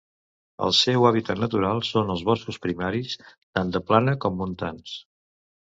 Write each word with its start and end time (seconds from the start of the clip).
El 0.67 0.71
seu 0.77 1.05
hàbitat 1.09 1.41
natural 1.43 1.83
són 1.91 2.09
els 2.15 2.25
boscos 2.31 2.59
primaris, 2.65 3.15
tant 3.59 3.77
de 3.79 3.87
plana 3.93 4.21
com 4.27 4.43
montans. 4.45 4.99